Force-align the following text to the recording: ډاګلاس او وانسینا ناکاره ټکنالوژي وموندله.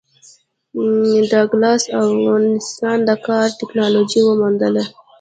ډاګلاس 1.31 1.83
او 1.97 2.05
وانسینا 2.25 2.91
ناکاره 3.07 3.55
ټکنالوژي 3.59 4.21
وموندله. 4.23 4.83